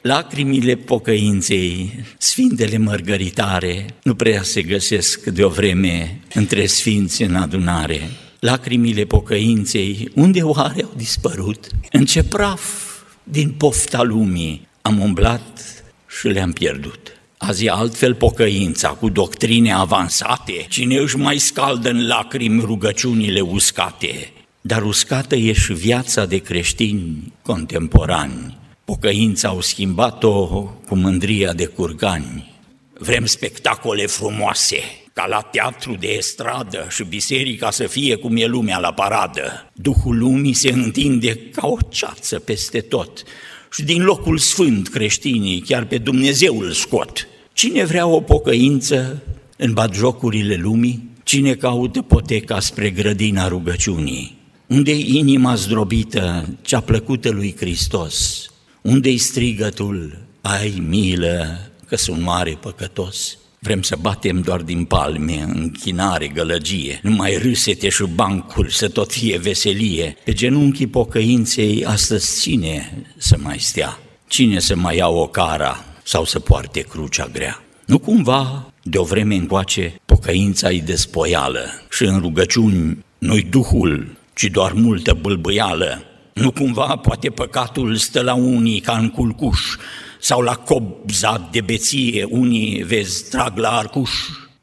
Lacrimile 0.00 0.74
pocăinței, 0.74 2.04
sfintele 2.18 2.76
mărgăritare, 2.76 3.86
nu 4.02 4.14
prea 4.14 4.42
se 4.42 4.62
găsesc 4.62 5.24
de 5.24 5.44
o 5.44 5.48
vreme 5.48 6.20
între 6.34 6.66
sfinți 6.66 7.22
în 7.22 7.34
adunare. 7.34 8.10
Lacrimile 8.40 9.04
pocăinței, 9.04 10.10
unde 10.14 10.42
oare 10.42 10.82
au 10.82 10.92
dispărut? 10.96 11.66
În 11.92 12.04
ce 12.04 12.24
praf 12.24 12.86
din 13.22 13.50
pofta 13.50 14.02
lumii 14.02 14.68
am 14.82 15.00
umblat 15.00 15.84
și 16.18 16.28
le-am 16.28 16.52
pierdut. 16.52 17.15
Azi 17.38 17.64
e 17.64 17.70
altfel 17.70 18.14
pocăința, 18.14 18.88
cu 18.88 19.08
doctrine 19.08 19.72
avansate, 19.72 20.66
cine 20.68 20.96
își 20.96 21.16
mai 21.16 21.38
scaldă 21.38 21.90
în 21.90 22.06
lacrimi 22.06 22.60
rugăciunile 22.60 23.40
uscate. 23.40 24.32
Dar 24.60 24.82
uscată 24.82 25.36
e 25.36 25.52
și 25.52 25.72
viața 25.72 26.26
de 26.26 26.38
creștini 26.38 27.32
contemporani. 27.42 28.58
Pocăința 28.84 29.48
au 29.48 29.60
schimbat-o 29.60 30.46
cu 30.88 30.94
mândria 30.94 31.52
de 31.52 31.66
curgani. 31.66 32.54
Vrem 32.98 33.26
spectacole 33.26 34.06
frumoase, 34.06 34.78
ca 35.12 35.26
la 35.26 35.40
teatru 35.40 35.96
de 36.00 36.06
estradă 36.06 36.86
și 36.90 37.04
biserica 37.04 37.70
să 37.70 37.86
fie 37.86 38.14
cum 38.14 38.36
e 38.36 38.46
lumea 38.46 38.78
la 38.78 38.92
paradă. 38.92 39.70
Duhul 39.72 40.18
lumii 40.18 40.52
se 40.52 40.72
întinde 40.72 41.36
ca 41.36 41.66
o 41.66 41.76
ceață 41.88 42.38
peste 42.38 42.80
tot 42.80 43.22
și 43.72 43.82
din 43.82 44.02
locul 44.02 44.38
sfânt 44.38 44.88
creștinii 44.88 45.60
chiar 45.60 45.84
pe 45.84 45.98
Dumnezeu 45.98 46.58
îl 46.58 46.72
scot. 46.72 47.28
Cine 47.52 47.84
vrea 47.84 48.06
o 48.06 48.20
pocăință 48.20 49.22
în 49.56 49.72
batjocurile 49.72 50.54
lumii? 50.54 51.10
Cine 51.22 51.54
caută 51.54 52.02
poteca 52.02 52.60
spre 52.60 52.90
grădina 52.90 53.48
rugăciunii? 53.48 54.38
Unde-i 54.66 55.16
inima 55.16 55.54
zdrobită, 55.54 56.48
cea 56.62 56.80
plăcută 56.80 57.30
lui 57.30 57.54
Hristos? 57.56 58.46
Unde-i 58.82 59.16
strigătul, 59.16 60.18
ai 60.40 60.82
milă 60.88 61.70
că 61.86 61.96
sunt 61.96 62.22
mare 62.22 62.58
păcătos? 62.60 63.38
Vrem 63.58 63.82
să 63.82 63.96
batem 64.00 64.40
doar 64.40 64.60
din 64.60 64.84
palme, 64.84 65.42
închinare, 65.54 66.28
gălăgie, 66.28 67.00
numai 67.02 67.36
râsete 67.42 67.88
și 67.88 68.04
bancuri, 68.14 68.74
să 68.74 68.88
tot 68.88 69.12
fie 69.12 69.38
veselie. 69.38 70.16
Pe 70.24 70.32
genunchii 70.32 70.86
pocăinței 70.86 71.84
astăzi 71.84 72.42
cine 72.42 73.04
să 73.16 73.36
mai 73.42 73.58
stea? 73.58 73.98
Cine 74.26 74.58
să 74.58 74.76
mai 74.76 74.96
ia 74.96 75.08
o 75.08 75.26
cara 75.26 75.84
sau 76.02 76.24
să 76.24 76.38
poarte 76.38 76.80
crucea 76.80 77.28
grea? 77.32 77.62
Nu 77.86 77.98
cumva, 77.98 78.72
de 78.82 78.98
o 78.98 79.04
vreme 79.04 79.34
încoace, 79.34 79.94
pocăința 80.04 80.70
e 80.70 80.80
despoială 80.80 81.64
și 81.90 82.04
în 82.04 82.18
rugăciuni 82.18 83.04
nu-i 83.18 83.42
Duhul, 83.42 84.16
ci 84.34 84.44
doar 84.44 84.72
multă 84.72 85.18
bâlbâială. 85.20 86.02
Nu 86.32 86.50
cumva 86.50 86.96
poate 86.96 87.28
păcatul 87.28 87.96
stă 87.96 88.20
la 88.20 88.34
unii 88.34 88.80
ca 88.80 88.96
în 88.96 89.10
culcuș, 89.10 89.60
sau 90.26 90.40
la 90.40 90.54
cobza 90.54 91.48
de 91.52 91.60
beție, 91.60 92.24
unii, 92.24 92.82
vezi, 92.82 93.28
trag 93.30 93.58
la 93.58 93.70
arcuș. 93.70 94.10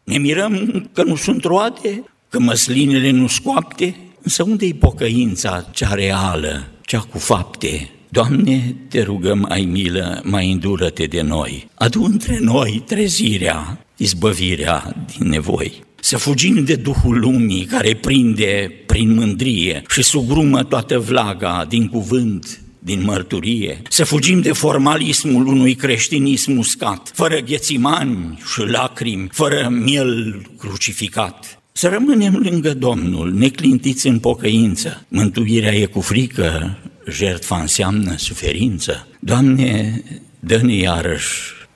Ne 0.03 0.17
mirăm 0.17 0.89
că 0.93 1.03
nu 1.03 1.15
sunt 1.15 1.43
roade, 1.43 2.03
că 2.29 2.39
măslinele 2.39 3.09
nu 3.09 3.27
scoapte, 3.27 3.95
însă 4.21 4.43
unde-i 4.43 4.73
pocăința 4.73 5.67
cea 5.71 5.93
reală, 5.93 6.67
cea 6.85 6.99
cu 6.99 7.17
fapte? 7.17 7.89
Doamne, 8.09 8.75
te 8.89 9.01
rugăm, 9.01 9.45
ai 9.49 9.61
milă, 9.61 10.21
mai 10.23 10.51
îndură-te 10.51 11.05
de 11.05 11.21
noi. 11.21 11.67
Adu 11.73 12.03
între 12.03 12.37
noi 12.41 12.83
trezirea, 12.85 13.85
izbăvirea 13.97 15.05
din 15.17 15.27
nevoi. 15.27 15.83
Să 15.99 16.17
fugim 16.17 16.63
de 16.63 16.75
Duhul 16.75 17.19
lumii 17.19 17.65
care 17.65 17.95
prinde 17.95 18.71
prin 18.85 19.13
mândrie 19.13 19.83
și 19.89 20.03
sugrumă 20.03 20.63
toată 20.63 20.99
vlaga 20.99 21.65
din 21.69 21.87
cuvânt, 21.87 22.62
din 22.83 23.03
mărturie, 23.03 23.81
să 23.89 24.03
fugim 24.03 24.41
de 24.41 24.51
formalismul 24.51 25.47
unui 25.47 25.75
creștinism 25.75 26.57
uscat, 26.57 27.11
fără 27.13 27.37
ghețimani 27.39 28.41
și 28.53 28.61
lacrimi, 28.61 29.29
fără 29.31 29.69
miel 29.71 30.41
crucificat. 30.57 31.61
Să 31.71 31.87
rămânem 31.87 32.35
lângă 32.35 32.73
Domnul, 32.73 33.33
neclintiți 33.33 34.07
în 34.07 34.19
pocăință. 34.19 35.05
Mântuirea 35.07 35.73
e 35.75 35.85
cu 35.85 36.01
frică, 36.01 36.77
jertfa 37.09 37.59
înseamnă 37.59 38.17
suferință. 38.17 39.07
Doamne, 39.19 40.03
dă-ne 40.39 40.75
iarăși 40.75 41.29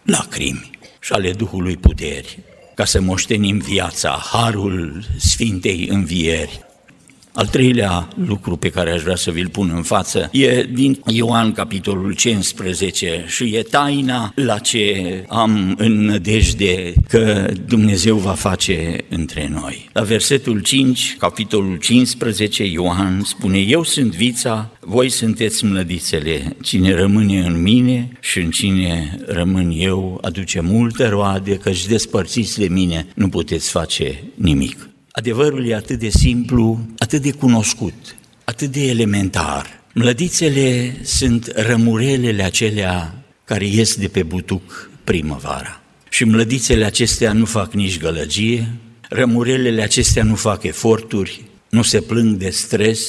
lacrimi 0.03 0.69
și 0.99 1.13
ale 1.13 1.31
Duhului 1.31 1.77
puteri, 1.77 2.39
ca 2.75 2.85
să 2.85 3.01
moștenim 3.01 3.57
viața, 3.57 4.21
harul 4.31 5.03
Sfintei 5.17 5.87
Învieri, 5.91 6.59
al 7.37 7.47
treilea 7.47 8.07
lucru 8.25 8.55
pe 8.55 8.69
care 8.69 8.91
aș 8.91 9.01
vrea 9.01 9.15
să 9.15 9.31
vi-l 9.31 9.49
pun 9.49 9.71
în 9.75 9.81
față 9.81 10.29
e 10.31 10.63
din 10.73 11.01
Ioan 11.05 11.51
capitolul 11.51 12.13
15 12.13 13.25
și 13.27 13.55
e 13.55 13.61
taina 13.61 14.31
la 14.35 14.57
ce 14.57 15.23
am 15.27 15.75
în 15.77 16.05
nădejde 16.05 16.93
că 17.07 17.51
Dumnezeu 17.65 18.17
va 18.17 18.31
face 18.31 18.95
între 19.09 19.49
noi. 19.51 19.89
La 19.93 20.01
versetul 20.01 20.59
5, 20.59 21.15
capitolul 21.19 21.77
15, 21.77 22.63
Ioan 22.63 23.21
spune, 23.23 23.57
Eu 23.57 23.83
sunt 23.83 24.15
vița, 24.15 24.71
voi 24.79 25.09
sunteți 25.09 25.65
mlădițele, 25.65 26.55
cine 26.61 26.93
rămâne 26.93 27.39
în 27.39 27.61
mine 27.61 28.11
și 28.19 28.39
în 28.39 28.49
cine 28.49 29.19
rămân 29.25 29.73
eu 29.75 30.19
aduce 30.21 30.59
multe 30.59 31.07
roade, 31.07 31.55
căci 31.55 31.85
despărțiți 31.85 32.59
de 32.59 32.67
mine 32.67 33.07
nu 33.15 33.29
puteți 33.29 33.69
face 33.69 34.23
nimic. 34.35 34.89
Adevărul 35.17 35.67
e 35.67 35.75
atât 35.75 35.99
de 35.99 36.09
simplu, 36.09 36.79
atât 36.97 37.21
de 37.21 37.31
cunoscut, 37.31 38.15
atât 38.43 38.71
de 38.71 38.87
elementar. 38.87 39.83
Mlădițele 39.93 40.97
sunt 41.03 41.51
rămurelele 41.55 42.43
acelea 42.43 43.23
care 43.45 43.65
ies 43.65 43.95
de 43.95 44.07
pe 44.07 44.23
butuc 44.23 44.89
primăvara. 45.03 45.81
Și 46.09 46.23
mlădițele 46.23 46.85
acestea 46.85 47.33
nu 47.33 47.45
fac 47.45 47.73
nici 47.73 47.99
gălăgie, 47.99 48.67
rămurelele 49.09 49.81
acestea 49.81 50.23
nu 50.23 50.35
fac 50.35 50.63
eforturi, 50.63 51.43
nu 51.69 51.81
se 51.81 52.01
plâng 52.01 52.35
de 52.35 52.49
stres. 52.49 52.99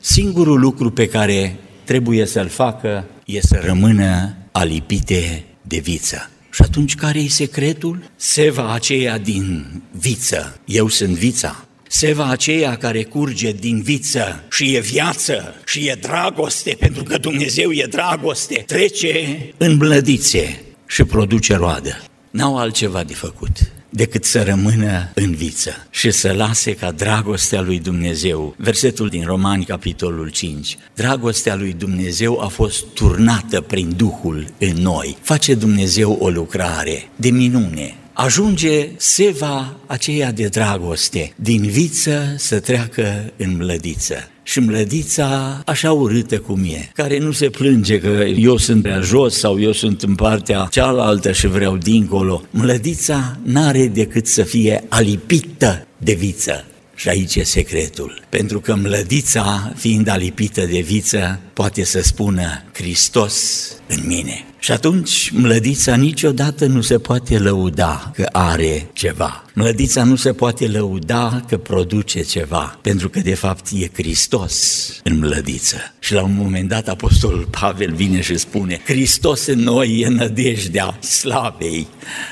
Singurul 0.00 0.60
lucru 0.60 0.90
pe 0.90 1.06
care 1.06 1.56
trebuie 1.84 2.26
să-l 2.26 2.48
facă 2.48 3.04
e 3.26 3.40
să 3.40 3.60
rămână 3.64 4.36
alipite 4.52 5.44
de 5.62 5.78
viță. 5.78 6.30
Și 6.50 6.62
atunci 6.62 6.94
care 6.94 7.18
e 7.18 7.28
secretul? 7.28 8.10
Seva 8.16 8.72
aceea 8.72 9.18
din 9.18 9.66
viță. 9.90 10.60
Eu 10.64 10.88
sunt 10.88 11.10
vița. 11.10 11.64
Seva 11.88 12.28
aceea 12.28 12.76
care 12.76 13.02
curge 13.02 13.52
din 13.52 13.82
viță 13.82 14.44
și 14.50 14.74
e 14.74 14.80
viață 14.80 15.54
și 15.66 15.88
e 15.88 15.98
dragoste, 16.00 16.76
pentru 16.78 17.02
că 17.02 17.18
Dumnezeu 17.18 17.70
e 17.72 17.86
dragoste, 17.90 18.62
trece 18.66 19.38
în 19.56 19.76
blădițe 19.76 20.62
și 20.86 21.04
produce 21.04 21.54
roadă. 21.54 22.02
N-au 22.30 22.58
altceva 22.58 23.04
de 23.04 23.14
făcut 23.14 23.50
decât 23.90 24.24
să 24.24 24.42
rămână 24.42 25.10
în 25.14 25.34
viță 25.34 25.86
și 25.90 26.10
să 26.10 26.32
lase 26.32 26.74
ca 26.74 26.90
dragostea 26.90 27.60
lui 27.60 27.78
Dumnezeu. 27.78 28.54
Versetul 28.56 29.08
din 29.08 29.24
Romani, 29.24 29.64
capitolul 29.64 30.28
5. 30.28 30.76
Dragostea 30.94 31.56
lui 31.56 31.72
Dumnezeu 31.72 32.40
a 32.40 32.46
fost 32.46 32.84
turnată 32.94 33.60
prin 33.60 33.92
Duhul 33.96 34.46
în 34.58 34.76
noi. 34.76 35.16
Face 35.20 35.54
Dumnezeu 35.54 36.12
o 36.20 36.28
lucrare 36.28 37.08
de 37.16 37.30
minune 37.30 37.94
ajunge 38.12 38.88
seva 38.96 39.76
aceea 39.86 40.32
de 40.32 40.46
dragoste, 40.46 41.32
din 41.36 41.62
viță 41.62 42.34
să 42.36 42.60
treacă 42.60 43.32
în 43.36 43.56
mlădiță. 43.56 44.30
Și 44.42 44.60
mlădița 44.60 45.62
așa 45.66 45.92
urâtă 45.92 46.38
cum 46.38 46.64
e, 46.64 46.90
care 46.94 47.18
nu 47.18 47.32
se 47.32 47.50
plânge 47.50 47.98
că 47.98 48.24
eu 48.36 48.56
sunt 48.56 48.82
prea 48.82 49.00
jos 49.00 49.38
sau 49.38 49.60
eu 49.60 49.72
sunt 49.72 50.02
în 50.02 50.14
partea 50.14 50.68
cealaltă 50.70 51.32
și 51.32 51.46
vreau 51.46 51.76
dincolo. 51.76 52.42
Mlădița 52.50 53.38
n-are 53.42 53.86
decât 53.86 54.26
să 54.26 54.42
fie 54.42 54.84
alipită 54.88 55.86
de 55.98 56.12
viță. 56.12 56.64
Și 57.00 57.08
aici 57.08 57.34
e 57.34 57.42
secretul. 57.42 58.22
Pentru 58.28 58.60
că 58.60 58.74
mlădița, 58.74 59.72
fiind 59.76 60.08
alipită 60.08 60.64
de 60.64 60.80
viță, 60.80 61.40
poate 61.52 61.84
să 61.84 62.00
spună 62.02 62.62
Hristos 62.72 63.66
în 63.86 64.06
mine. 64.06 64.44
Și 64.58 64.72
atunci 64.72 65.30
mlădița 65.30 65.94
niciodată 65.94 66.66
nu 66.66 66.80
se 66.80 66.98
poate 66.98 67.38
lăuda 67.38 68.10
că 68.14 68.28
are 68.32 68.90
ceva. 68.92 69.44
Mlădița 69.54 70.04
nu 70.04 70.16
se 70.16 70.32
poate 70.32 70.66
lăuda 70.66 71.44
că 71.48 71.56
produce 71.56 72.22
ceva, 72.22 72.78
pentru 72.82 73.08
că 73.08 73.20
de 73.20 73.34
fapt 73.34 73.66
e 73.74 73.90
Hristos 73.92 74.88
în 75.02 75.18
mlădiță. 75.18 75.76
Și 75.98 76.12
la 76.12 76.22
un 76.22 76.34
moment 76.34 76.68
dat 76.68 76.88
Apostolul 76.88 77.46
Pavel 77.60 77.94
vine 77.94 78.20
și 78.20 78.38
spune, 78.38 78.80
Hristos 78.84 79.46
în 79.46 79.58
noi 79.58 80.00
e 80.00 80.08
nădejdea 80.08 80.98
slavei 81.00 81.86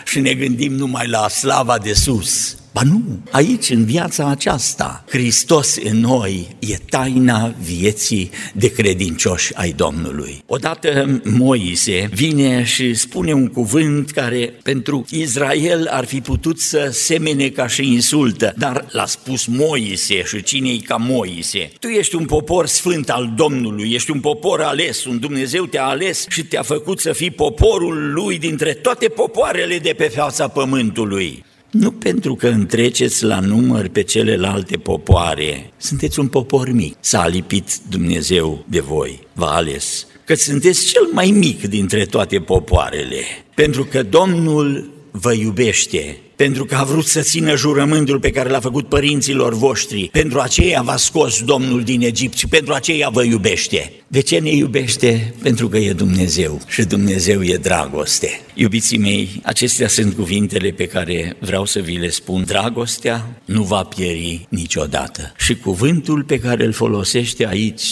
și 0.05 0.21
ne 0.21 0.35
gândim 0.35 0.73
numai 0.73 1.09
la 1.09 1.29
slava 1.29 1.79
de 1.79 1.93
sus, 1.93 2.57
Ba 2.79 2.85
nu, 2.85 3.03
aici, 3.31 3.71
în 3.71 3.85
viața 3.85 4.29
aceasta, 4.29 5.05
Hristos 5.09 5.77
în 5.85 6.01
noi 6.01 6.57
e 6.59 6.77
taina 6.91 7.55
vieții 7.61 8.31
de 8.55 8.73
credincioși 8.73 9.55
ai 9.55 9.73
Domnului. 9.73 10.43
Odată 10.47 11.21
Moise 11.25 12.09
vine 12.13 12.65
și 12.65 12.95
spune 12.95 13.33
un 13.33 13.49
cuvânt 13.49 14.11
care 14.11 14.55
pentru 14.63 15.05
Israel 15.11 15.87
ar 15.91 16.05
fi 16.05 16.21
putut 16.21 16.61
să 16.61 16.89
semene 16.93 17.49
ca 17.49 17.67
și 17.67 17.93
insultă, 17.93 18.55
dar 18.57 18.87
l-a 18.91 19.07
spus 19.07 19.47
Moise 19.47 20.23
și 20.25 20.43
cine 20.43 20.77
ca 20.77 20.97
Moise? 20.97 21.71
Tu 21.81 21.87
ești 21.87 22.15
un 22.15 22.25
popor 22.25 22.67
sfânt 22.67 23.11
al 23.11 23.33
Domnului, 23.37 23.93
ești 23.93 24.11
un 24.11 24.21
popor 24.21 24.61
ales, 24.61 25.05
un 25.05 25.19
Dumnezeu 25.19 25.67
te-a 25.67 25.87
ales 25.87 26.27
și 26.29 26.45
te-a 26.45 26.63
făcut 26.63 27.01
să 27.01 27.13
fii 27.13 27.31
poporul 27.31 28.13
lui 28.13 28.39
dintre 28.39 28.73
toate 28.73 29.09
popoarele 29.09 29.79
de 29.79 29.95
pe 29.97 30.09
fața 30.09 30.49
pământului. 30.49 31.47
Nu 31.71 31.91
pentru 31.91 32.35
că 32.35 32.49
întreceți 32.49 33.25
la 33.25 33.41
număr 33.41 33.89
pe 33.89 34.03
celelalte 34.03 34.77
popoare, 34.77 35.73
sunteți 35.77 36.19
un 36.19 36.27
popor 36.29 36.71
mic, 36.71 36.97
s-a 37.01 37.27
lipit 37.27 37.77
Dumnezeu 37.89 38.65
de 38.69 38.81
voi, 38.81 39.21
v-a 39.33 39.55
ales, 39.55 40.07
că 40.25 40.35
sunteți 40.35 40.87
cel 40.87 41.09
mai 41.13 41.31
mic 41.31 41.63
dintre 41.63 42.05
toate 42.05 42.39
popoarele, 42.39 43.21
pentru 43.55 43.85
că 43.85 44.03
Domnul 44.03 44.91
vă 45.11 45.33
iubește. 45.33 46.17
Pentru 46.37 46.65
că 46.65 46.75
a 46.75 46.85
vrut 46.85 47.07
să 47.07 47.21
țină 47.21 47.57
jurământul 47.57 48.21
pe 48.21 48.31
care 48.31 48.49
l-a 48.49 48.61
făcut 48.61 48.89
părinților 48.89 49.55
voștri. 49.55 50.09
Pentru 50.13 50.39
aceea 50.39 50.83
v-a 50.83 50.97
scos 50.97 51.43
Domnul 51.43 51.83
din 51.83 52.01
Egipt 52.01 52.37
și 52.37 52.47
pentru 52.47 52.73
aceea 52.73 53.09
vă 53.09 53.25
iubește. 53.25 53.93
De 54.11 54.21
ce 54.21 54.39
ne 54.39 54.51
iubește? 54.51 55.35
Pentru 55.43 55.69
că 55.69 55.79
e 55.79 55.93
Dumnezeu 55.93 56.61
și 56.67 56.85
Dumnezeu 56.85 57.43
e 57.43 57.57
dragoste. 57.57 58.41
Iubiții 58.55 58.99
mei, 58.99 59.41
acestea 59.43 59.89
sunt 59.89 60.15
cuvintele 60.15 60.71
pe 60.71 60.87
care 60.87 61.37
vreau 61.41 61.65
să 61.65 61.81
vi 61.81 61.97
le 61.97 62.09
spun. 62.09 62.45
Dragostea 62.47 63.41
nu 63.45 63.63
va 63.63 63.83
pieri 63.83 64.47
niciodată. 64.49 65.33
Și 65.37 65.57
cuvântul 65.57 66.23
pe 66.23 66.39
care 66.39 66.65
îl 66.65 66.73
folosește 66.73 67.47
aici, 67.47 67.85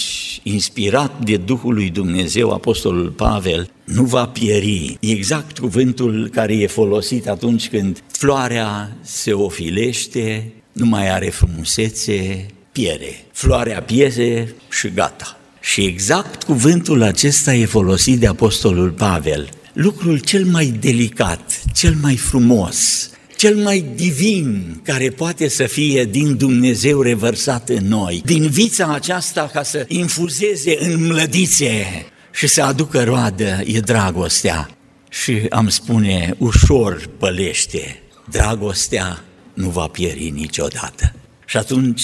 inspirat 0.43 1.25
de 1.25 1.37
Duhul 1.37 1.75
lui 1.75 1.91
Dumnezeu, 1.91 2.51
Apostolul 2.51 3.11
Pavel, 3.11 3.71
nu 3.85 4.05
va 4.05 4.27
pieri. 4.27 4.97
Exact 5.01 5.59
cuvântul 5.59 6.29
care 6.33 6.55
e 6.55 6.67
folosit 6.67 7.29
atunci 7.29 7.69
când 7.69 8.03
floarea 8.09 8.97
se 9.01 9.33
ofilește, 9.33 10.53
nu 10.73 10.87
mai 10.87 11.11
are 11.11 11.29
frumusețe, 11.29 12.47
piere. 12.73 13.25
Floarea 13.33 13.83
piese 13.83 14.55
și 14.71 14.89
gata. 14.89 15.41
Și 15.73 15.85
exact 15.85 16.43
cuvântul 16.43 17.03
acesta 17.03 17.55
e 17.55 17.65
folosit 17.65 18.19
de 18.19 18.27
Apostolul 18.27 18.91
Pavel. 18.91 19.49
Lucrul 19.73 20.19
cel 20.19 20.45
mai 20.45 20.67
delicat, 20.67 21.63
cel 21.75 21.95
mai 22.03 22.17
frumos, 22.17 23.11
cel 23.37 23.57
mai 23.57 23.85
divin 23.95 24.81
care 24.85 25.11
poate 25.11 25.49
să 25.49 25.65
fie 25.65 26.05
din 26.05 26.37
Dumnezeu 26.37 27.03
revărsat 27.03 27.69
în 27.69 27.89
noi, 27.89 28.23
din 28.25 28.49
vița 28.49 28.93
aceasta 28.95 29.51
ca 29.53 29.63
să 29.63 29.85
infuzeze 29.89 30.77
în 30.81 31.07
mlădițe 31.07 31.87
și 32.33 32.47
să 32.47 32.63
aducă 32.63 33.05
roadă, 33.05 33.61
e 33.65 33.81
dragostea. 33.81 34.71
Și 35.11 35.47
am 35.51 35.69
spune, 35.69 36.35
ușor 36.39 37.11
pălește, 37.19 38.03
dragostea 38.31 39.25
nu 39.55 39.69
va 39.69 39.87
pieri 39.87 40.33
niciodată. 40.35 41.15
Și 41.47 41.57
atunci 41.57 42.03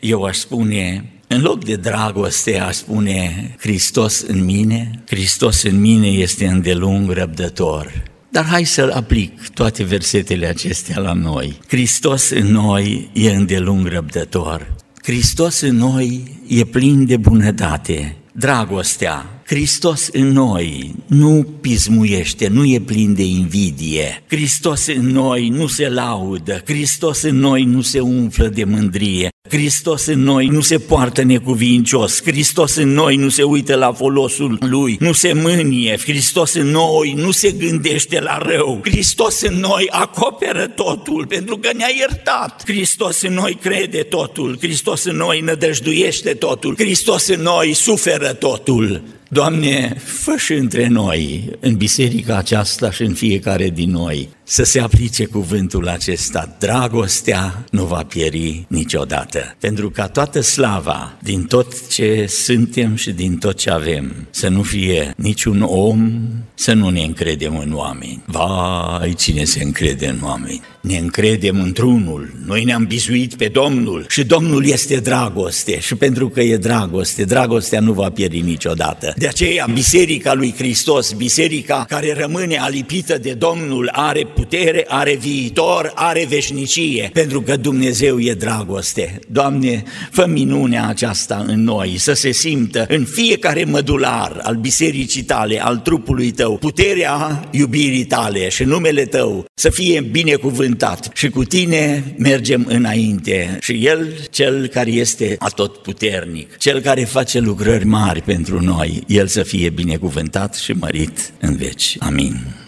eu 0.00 0.22
aș 0.22 0.36
spune, 0.36 1.12
în 1.32 1.42
loc 1.42 1.64
de 1.64 1.76
dragoste, 1.76 2.58
aș 2.58 2.74
spune 2.74 3.54
Hristos 3.58 4.20
în 4.20 4.44
mine, 4.44 5.02
Hristos 5.06 5.62
în 5.62 5.80
mine 5.80 6.06
este 6.06 6.46
îndelung 6.46 7.10
răbdător. 7.10 8.02
Dar 8.30 8.44
hai 8.44 8.64
să 8.64 8.90
aplic 8.94 9.48
toate 9.48 9.82
versetele 9.82 10.46
acestea 10.46 11.00
la 11.00 11.12
noi. 11.12 11.58
Hristos 11.68 12.30
în 12.30 12.46
noi 12.46 13.10
e 13.12 13.30
îndelung 13.30 13.86
răbdător. 13.86 14.74
Hristos 15.02 15.60
în 15.60 15.76
noi 15.76 16.38
e 16.46 16.64
plin 16.64 17.06
de 17.06 17.16
bunătate. 17.16 18.16
Dragostea 18.32 19.40
Hristos 19.50 20.08
în 20.12 20.28
noi 20.28 20.94
nu 21.06 21.46
pismuiește, 21.60 22.48
nu 22.48 22.64
e 22.64 22.80
plin 22.80 23.14
de 23.14 23.24
invidie. 23.24 24.22
Hristos 24.26 24.86
în 24.86 25.06
noi 25.06 25.48
nu 25.48 25.66
se 25.66 25.88
laudă, 25.88 26.62
Hristos 26.64 27.22
în 27.22 27.36
noi 27.36 27.64
nu 27.64 27.80
se 27.80 28.00
umflă 28.00 28.48
de 28.48 28.64
mândrie. 28.64 29.29
Hristos 29.48 30.06
în 30.06 30.22
noi 30.22 30.46
nu 30.46 30.60
se 30.60 30.78
poartă 30.78 31.22
necuvincios, 31.22 32.22
Hristos 32.22 32.76
în 32.76 32.88
noi 32.88 33.16
nu 33.16 33.28
se 33.28 33.42
uită 33.42 33.74
la 33.74 33.92
folosul 33.92 34.58
Lui, 34.60 34.96
nu 35.00 35.12
se 35.12 35.32
mânie, 35.32 35.98
Hristos 35.98 36.54
în 36.54 36.66
noi 36.66 37.12
nu 37.16 37.30
se 37.30 37.50
gândește 37.50 38.20
la 38.20 38.38
rău, 38.38 38.80
Hristos 38.82 39.40
în 39.40 39.54
noi 39.54 39.88
acoperă 39.90 40.66
totul 40.66 41.26
pentru 41.26 41.58
că 41.58 41.70
ne-a 41.76 41.88
iertat, 41.98 42.62
Hristos 42.64 43.22
în 43.22 43.32
noi 43.32 43.58
crede 43.60 44.02
totul, 44.02 44.56
Hristos 44.60 45.04
în 45.04 45.16
noi 45.16 45.40
nădăjduiește 45.40 46.34
totul, 46.34 46.74
Hristos 46.78 47.26
în 47.28 47.40
noi 47.40 47.72
suferă 47.72 48.32
totul. 48.32 49.02
Doamne, 49.28 49.96
fă 50.04 50.34
și 50.38 50.52
între 50.52 50.86
noi, 50.86 51.44
în 51.60 51.76
biserica 51.76 52.36
aceasta 52.36 52.90
și 52.90 53.02
în 53.02 53.14
fiecare 53.14 53.68
din 53.68 53.90
noi, 53.90 54.28
să 54.50 54.64
se 54.64 54.80
aplice 54.80 55.24
cuvântul 55.24 55.88
acesta, 55.88 56.56
dragostea 56.58 57.64
nu 57.70 57.84
va 57.84 58.04
pieri 58.08 58.64
niciodată. 58.68 59.56
Pentru 59.60 59.90
ca 59.90 60.08
toată 60.08 60.40
slava 60.40 61.18
din 61.22 61.44
tot 61.44 61.88
ce 61.88 62.26
suntem 62.28 62.94
și 62.94 63.10
din 63.10 63.36
tot 63.36 63.56
ce 63.56 63.70
avem 63.70 64.26
să 64.30 64.48
nu 64.48 64.62
fie 64.62 65.14
niciun 65.16 65.62
om, 65.62 66.20
să 66.54 66.72
nu 66.72 66.88
ne 66.88 67.02
încredem 67.02 67.58
în 67.58 67.72
oameni. 67.72 68.22
Vai, 68.26 69.14
cine 69.14 69.44
se 69.44 69.62
încrede 69.62 70.06
în 70.06 70.18
oameni? 70.22 70.60
Ne 70.80 70.96
încredem 70.96 71.60
într-unul, 71.60 72.32
noi 72.46 72.64
ne-am 72.64 72.84
bizuit 72.84 73.34
pe 73.34 73.48
Domnul 73.48 74.04
și 74.08 74.24
Domnul 74.24 74.66
este 74.66 74.96
dragoste 74.96 75.80
și 75.80 75.94
pentru 75.94 76.28
că 76.28 76.40
e 76.40 76.56
dragoste, 76.56 77.24
dragostea 77.24 77.80
nu 77.80 77.92
va 77.92 78.10
pieri 78.10 78.40
niciodată. 78.40 79.14
De 79.16 79.26
aceea, 79.26 79.66
Biserica 79.72 80.34
lui 80.34 80.54
Hristos, 80.56 81.12
biserica 81.12 81.84
care 81.88 82.14
rămâne 82.18 82.56
alipită 82.56 83.18
de 83.18 83.32
Domnul, 83.32 83.88
are 83.92 84.26
putere, 84.40 84.84
are 84.88 85.16
viitor, 85.16 85.92
are 85.94 86.26
veșnicie, 86.28 87.10
pentru 87.12 87.42
că 87.42 87.56
Dumnezeu 87.56 88.20
e 88.20 88.32
dragoste. 88.32 89.18
Doamne, 89.28 89.82
fă 90.10 90.26
minunea 90.26 90.88
aceasta 90.88 91.44
în 91.46 91.62
noi, 91.62 91.94
să 91.98 92.12
se 92.12 92.30
simtă 92.30 92.86
în 92.88 93.04
fiecare 93.04 93.64
mădular 93.64 94.40
al 94.42 94.54
bisericii 94.54 95.22
tale, 95.22 95.62
al 95.62 95.76
trupului 95.76 96.30
tău, 96.30 96.56
puterea 96.56 97.48
iubirii 97.50 98.04
tale 98.04 98.48
și 98.48 98.62
numele 98.62 99.04
tău 99.04 99.44
să 99.54 99.70
fie 99.70 100.00
binecuvântat 100.00 101.10
și 101.14 101.28
cu 101.28 101.44
tine 101.44 102.14
mergem 102.18 102.64
înainte 102.68 103.58
și 103.60 103.86
El, 103.86 104.14
Cel 104.30 104.66
care 104.66 104.90
este 104.90 105.36
atotputernic, 105.38 106.56
Cel 106.56 106.80
care 106.80 107.04
face 107.04 107.38
lucrări 107.38 107.84
mari 107.84 108.22
pentru 108.22 108.62
noi, 108.62 109.02
El 109.06 109.26
să 109.26 109.42
fie 109.42 109.70
binecuvântat 109.70 110.54
și 110.54 110.72
mărit 110.72 111.32
în 111.40 111.56
veci. 111.56 111.96
Amin. 111.98 112.59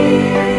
Thank 0.00 0.44
you. 0.44 0.49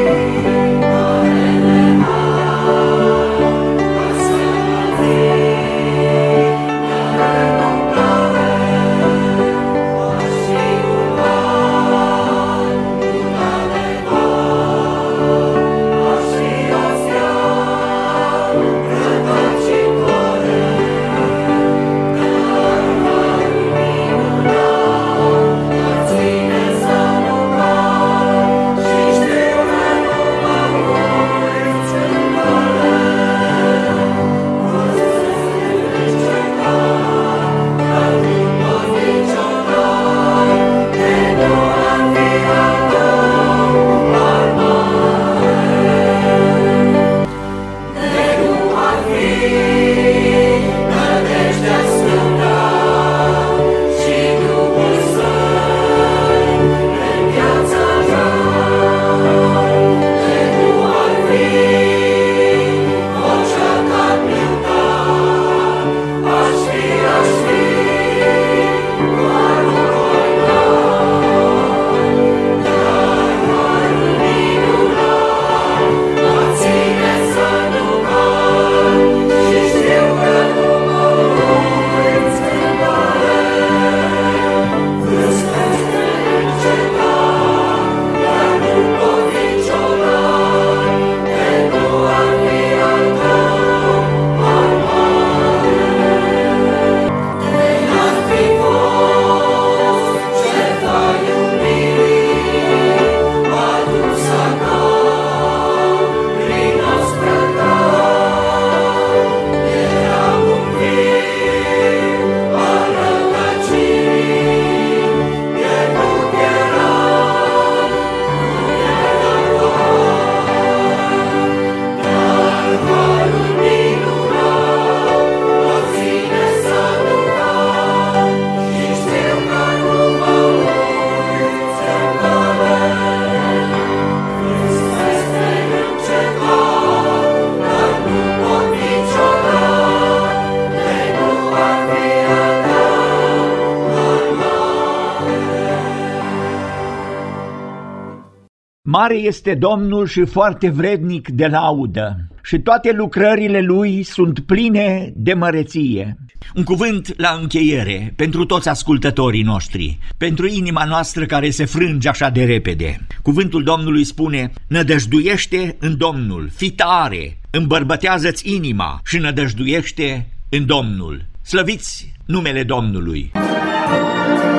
Mare 148.93 149.15
este 149.15 149.53
Domnul 149.53 150.07
și 150.07 150.25
foarte 150.25 150.69
vrednic 150.69 151.29
de 151.29 151.47
laudă 151.47 152.27
și 152.43 152.59
toate 152.59 152.91
lucrările 152.91 153.61
Lui 153.61 154.03
sunt 154.03 154.39
pline 154.39 155.13
de 155.15 155.33
măreție. 155.33 156.17
Un 156.55 156.63
cuvânt 156.63 157.13
la 157.17 157.37
încheiere 157.41 158.13
pentru 158.15 158.45
toți 158.45 158.69
ascultătorii 158.69 159.43
noștri, 159.43 159.97
pentru 160.17 160.47
inima 160.47 160.83
noastră 160.83 161.25
care 161.25 161.49
se 161.49 161.65
frânge 161.65 162.09
așa 162.09 162.29
de 162.29 162.43
repede. 162.43 163.07
Cuvântul 163.21 163.63
Domnului 163.63 164.03
spune, 164.03 164.51
nădăjduiește 164.67 165.75
în 165.79 165.97
Domnul, 165.97 166.49
fi 166.55 166.71
tare, 166.71 167.37
îmbărbătează-ți 167.49 168.53
inima 168.55 169.01
și 169.05 169.17
nădăjduiește 169.17 170.27
în 170.49 170.65
Domnul. 170.65 171.25
Slăviți 171.41 172.13
numele 172.25 172.63
Domnului! 172.63 173.31
Muzica 173.33 174.50